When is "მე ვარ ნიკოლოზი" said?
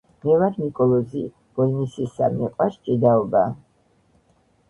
0.27-1.21